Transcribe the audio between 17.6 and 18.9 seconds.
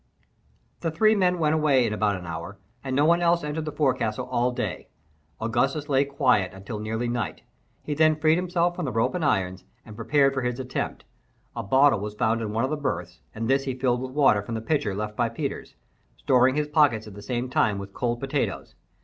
with cold potatoes.